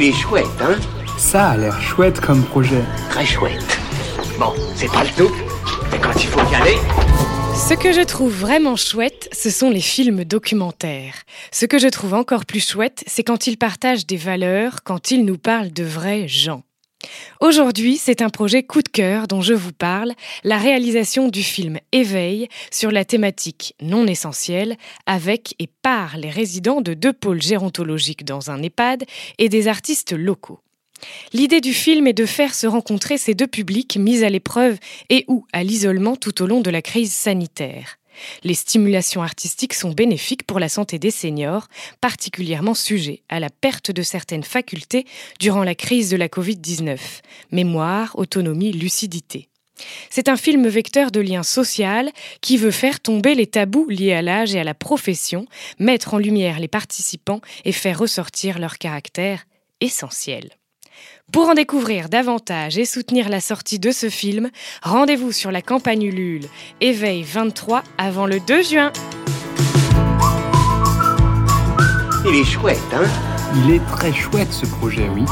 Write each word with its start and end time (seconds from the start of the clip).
Il 0.00 0.04
est 0.04 0.12
chouette, 0.12 0.46
hein 0.60 0.76
Ça 1.16 1.48
a 1.48 1.56
l'air 1.56 1.82
chouette 1.82 2.20
comme 2.20 2.44
projet. 2.44 2.84
Très 3.10 3.26
chouette. 3.26 3.80
Bon, 4.38 4.52
c'est 4.76 4.86
pas 4.86 5.02
le 5.02 5.10
tout, 5.16 5.34
mais 5.90 5.98
quand 5.98 6.14
il 6.14 6.28
faut 6.28 6.52
y 6.52 6.54
aller... 6.54 6.76
Ce 7.56 7.74
que 7.74 7.92
je 7.92 8.02
trouve 8.02 8.32
vraiment 8.32 8.76
chouette, 8.76 9.28
ce 9.32 9.50
sont 9.50 9.70
les 9.70 9.80
films 9.80 10.22
documentaires. 10.22 11.16
Ce 11.50 11.66
que 11.66 11.80
je 11.80 11.88
trouve 11.88 12.14
encore 12.14 12.46
plus 12.46 12.64
chouette, 12.64 13.02
c'est 13.08 13.24
quand 13.24 13.48
ils 13.48 13.58
partagent 13.58 14.06
des 14.06 14.16
valeurs, 14.16 14.84
quand 14.84 15.10
ils 15.10 15.24
nous 15.24 15.36
parlent 15.36 15.72
de 15.72 15.82
vrais 15.82 16.28
gens. 16.28 16.62
Aujourd'hui, 17.40 17.96
c'est 17.96 18.22
un 18.22 18.28
projet 18.28 18.62
coup 18.62 18.82
de 18.82 18.88
cœur 18.88 19.28
dont 19.28 19.40
je 19.40 19.54
vous 19.54 19.72
parle, 19.72 20.12
la 20.44 20.58
réalisation 20.58 21.28
du 21.28 21.42
film 21.42 21.78
Éveil 21.92 22.48
sur 22.70 22.90
la 22.90 23.04
thématique 23.04 23.74
non 23.80 24.06
essentielle 24.06 24.76
avec 25.06 25.54
et 25.58 25.68
par 25.82 26.16
les 26.16 26.30
résidents 26.30 26.80
de 26.80 26.94
deux 26.94 27.12
pôles 27.12 27.42
gérontologiques 27.42 28.24
dans 28.24 28.50
un 28.50 28.62
EHPAD 28.62 29.04
et 29.38 29.48
des 29.48 29.68
artistes 29.68 30.12
locaux. 30.12 30.60
L'idée 31.32 31.60
du 31.60 31.72
film 31.72 32.06
est 32.06 32.12
de 32.12 32.26
faire 32.26 32.54
se 32.54 32.66
rencontrer 32.66 33.18
ces 33.18 33.34
deux 33.34 33.46
publics 33.46 33.96
mis 33.96 34.24
à 34.24 34.30
l'épreuve 34.30 34.78
et 35.10 35.24
ou 35.28 35.46
à 35.52 35.62
l'isolement 35.62 36.16
tout 36.16 36.42
au 36.42 36.46
long 36.46 36.60
de 36.60 36.70
la 36.70 36.82
crise 36.82 37.12
sanitaire. 37.12 37.97
Les 38.44 38.54
stimulations 38.54 39.22
artistiques 39.22 39.74
sont 39.74 39.92
bénéfiques 39.92 40.44
pour 40.44 40.60
la 40.60 40.68
santé 40.68 40.98
des 40.98 41.10
seniors, 41.10 41.68
particulièrement 42.00 42.74
sujets 42.74 43.22
à 43.28 43.40
la 43.40 43.50
perte 43.50 43.90
de 43.90 44.02
certaines 44.02 44.44
facultés 44.44 45.06
durant 45.40 45.64
la 45.64 45.74
crise 45.74 46.10
de 46.10 46.16
la 46.16 46.28
Covid-19, 46.28 46.98
mémoire, 47.52 48.18
autonomie, 48.18 48.72
lucidité. 48.72 49.48
C'est 50.10 50.28
un 50.28 50.36
film 50.36 50.66
vecteur 50.66 51.10
de 51.10 51.20
lien 51.20 51.42
social 51.42 52.10
qui 52.40 52.56
veut 52.56 52.72
faire 52.72 53.00
tomber 53.00 53.34
les 53.34 53.46
tabous 53.46 53.88
liés 53.88 54.12
à 54.12 54.22
l'âge 54.22 54.54
et 54.54 54.60
à 54.60 54.64
la 54.64 54.74
profession, 54.74 55.46
mettre 55.78 56.14
en 56.14 56.18
lumière 56.18 56.58
les 56.58 56.68
participants 56.68 57.40
et 57.64 57.72
faire 57.72 57.98
ressortir 57.98 58.58
leur 58.58 58.78
caractère 58.78 59.44
essentiel. 59.80 60.57
Pour 61.32 61.48
en 61.48 61.54
découvrir 61.54 62.08
davantage 62.08 62.78
et 62.78 62.86
soutenir 62.86 63.28
la 63.28 63.40
sortie 63.40 63.78
de 63.78 63.90
ce 63.90 64.08
film, 64.08 64.50
rendez-vous 64.82 65.32
sur 65.32 65.50
la 65.50 65.60
campagne 65.60 66.04
Ulule 66.04 66.46
Éveil 66.80 67.22
23 67.22 67.82
avant 67.98 68.26
le 68.26 68.40
2 68.40 68.62
juin. 68.62 68.92
Il 72.26 72.34
est 72.34 72.44
chouette, 72.44 72.78
hein? 72.94 73.06
Il 73.56 73.74
est 73.74 73.86
très 73.86 74.12
chouette 74.12 74.52
ce 74.52 74.66
projet, 74.66 75.08
oui. 75.14 75.24